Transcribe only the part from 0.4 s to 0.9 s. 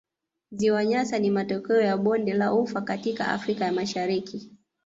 Ziwa